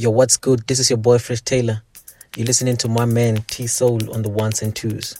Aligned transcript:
Yo, 0.00 0.10
what's 0.10 0.36
good? 0.36 0.64
This 0.68 0.78
is 0.78 0.90
your 0.90 0.96
boy 0.96 1.18
Fresh 1.18 1.40
Taylor. 1.40 1.82
You're 2.36 2.46
listening 2.46 2.76
to 2.76 2.88
my 2.88 3.04
man 3.04 3.38
T 3.48 3.66
Soul 3.66 4.14
on 4.14 4.22
the 4.22 4.28
ones 4.28 4.62
and 4.62 4.72
twos. 4.72 5.16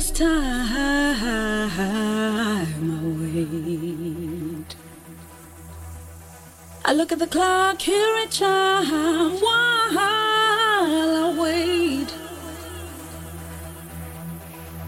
this 0.00 0.10
time. 0.12 1.20
I 1.78 2.66
wait. 3.20 4.76
I 6.86 6.94
look 6.94 7.12
at 7.12 7.18
the 7.18 7.26
clock, 7.26 7.82
hear 7.82 8.16
it 8.24 8.30
chime 8.30 9.32
while 9.44 9.98
I 9.98 11.36
wait. 11.38 12.10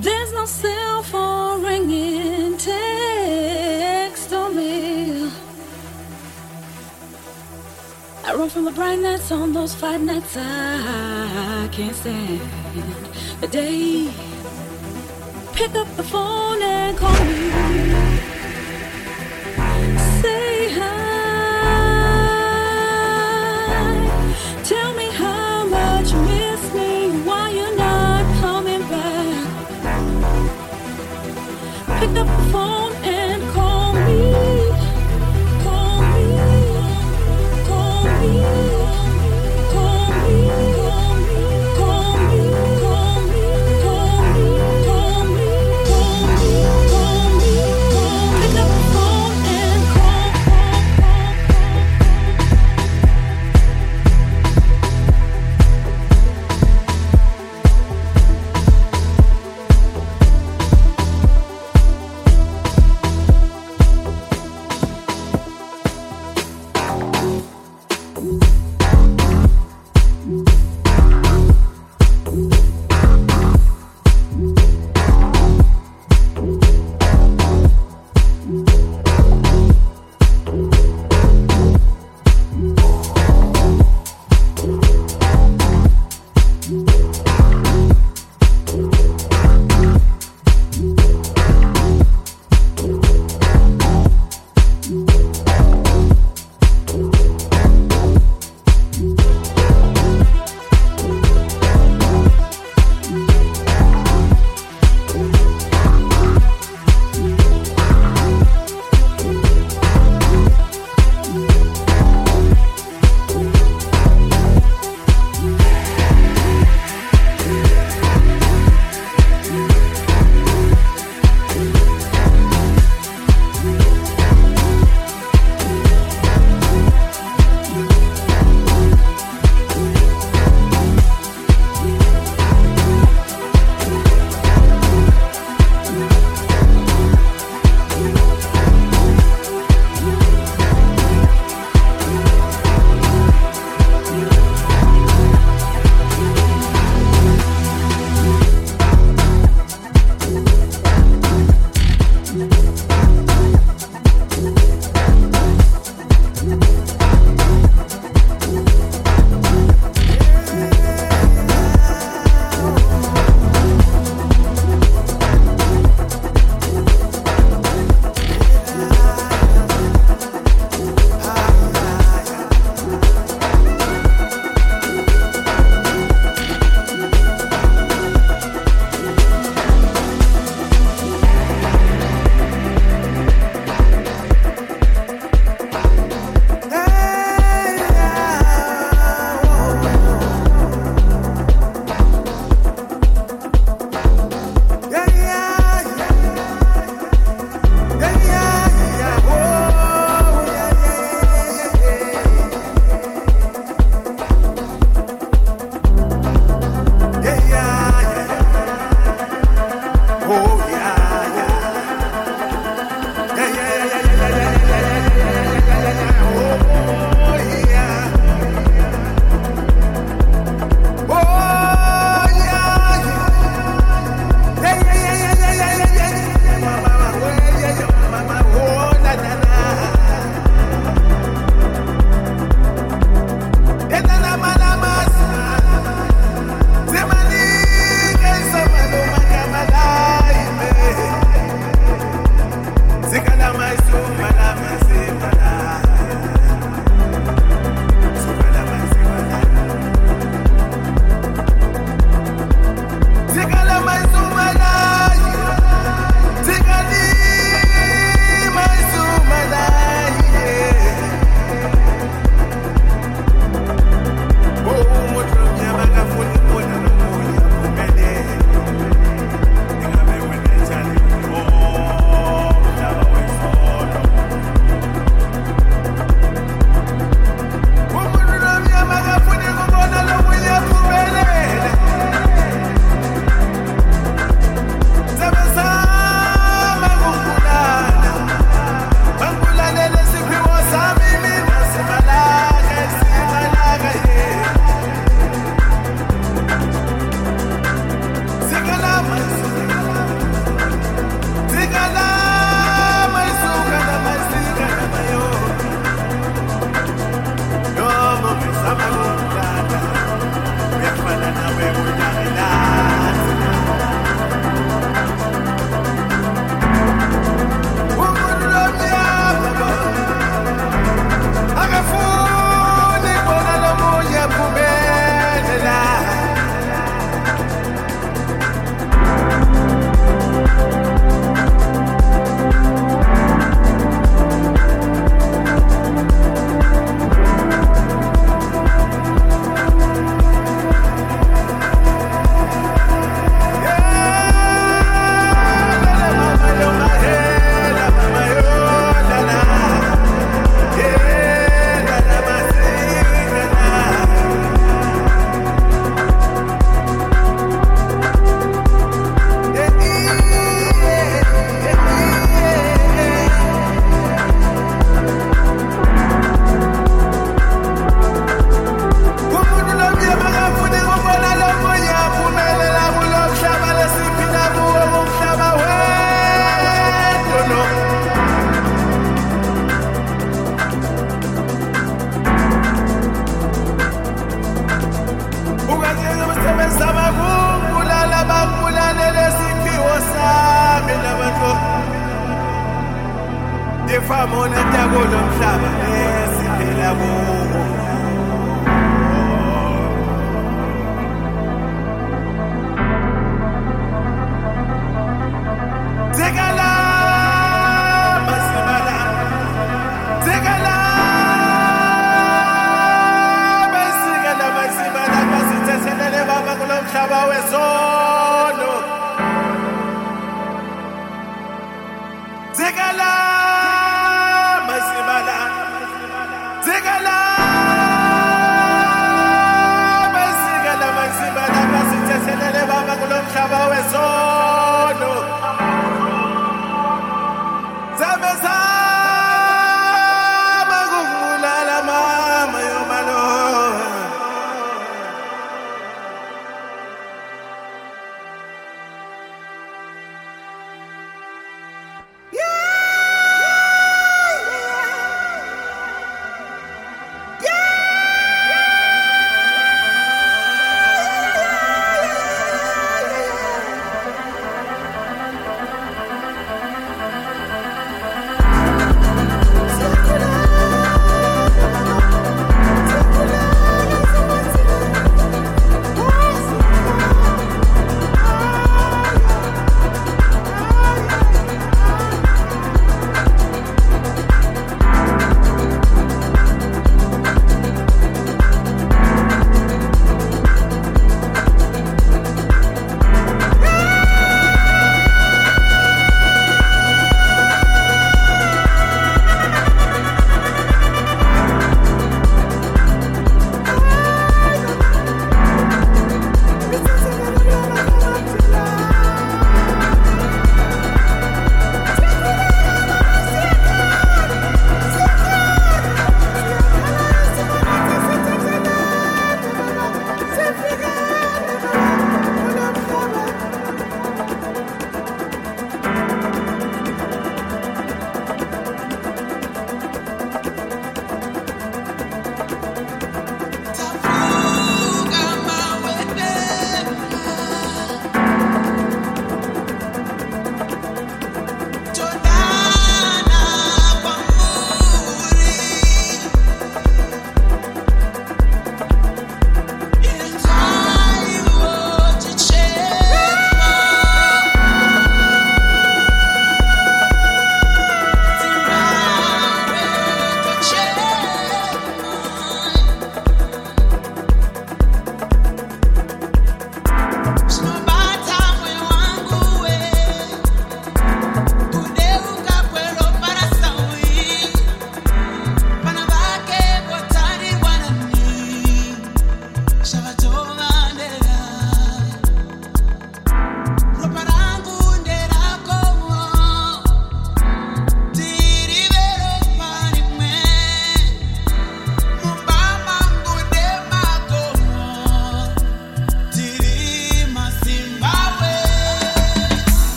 There's 0.00 0.32
no 0.32 0.46
cell 0.46 1.02
phone 1.02 1.62
ringing, 1.62 2.56
text 2.56 4.32
or 4.32 4.48
mail. 4.50 5.30
I 8.24 8.34
run 8.34 8.48
from 8.48 8.64
the 8.64 8.72
bright 8.72 9.00
nights 9.00 9.30
on 9.30 9.52
those 9.52 9.74
fight 9.74 10.00
nights 10.00 10.34
I 10.38 11.68
can't 11.70 11.94
stand 11.94 12.40
the 13.42 13.48
day. 13.48 14.33
Pick 15.54 15.76
up 15.76 15.86
the 15.96 16.02
phone 16.02 16.60
and 16.62 16.96
call 16.98 17.24
me. 17.24 18.33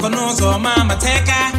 Kono 0.00 0.30
so 0.38 0.58
mama 0.58 0.96
take 1.00 1.28
her. 1.28 1.55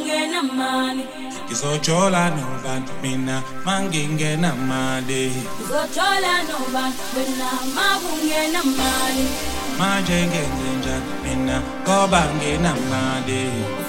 ngenamanani 0.00 1.04
no 1.46 2.22
nobantu 2.36 2.92
mina 3.02 3.42
mangingenamali 3.64 5.22
ngizojola 5.56 6.32
nobantu 6.48 7.04
wena 7.16 7.48
mabungenamali 7.76 9.26
manje 9.78 10.18
ngenzenjani 10.28 11.12
mina 11.22 11.56
ngoba 11.82 12.22
nginamali 12.36 13.42